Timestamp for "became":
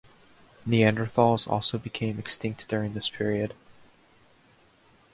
1.77-2.17